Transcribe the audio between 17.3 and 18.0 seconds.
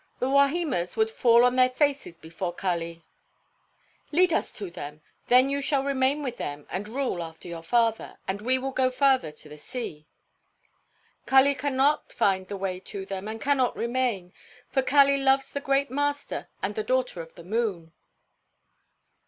the moon."